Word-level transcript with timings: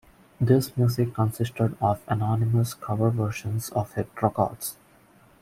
The 0.39 0.67
music 0.77 1.13
consisted 1.13 1.77
of 1.79 2.01
anonymous 2.07 2.73
cover 2.73 3.11
versions 3.11 3.69
of 3.69 3.93
hit 3.93 4.09
records. 4.19 4.75